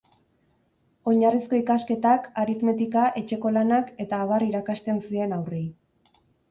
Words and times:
Oinarrizko 1.11 1.59
ikasketak, 1.59 2.25
aritmetika, 2.45 3.07
etxeko 3.23 3.55
lanak 3.59 3.95
eta 4.07 4.25
abar 4.27 4.51
irakasten 4.51 5.09
zien 5.15 5.39
haurrei. 5.41 5.67